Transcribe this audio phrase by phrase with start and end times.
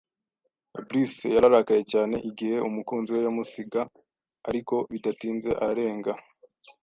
[0.83, 3.81] Bruce yararakaye cyane igihe umukunzi we yamusiga,
[4.49, 6.11] ariko bidatinze ararenga.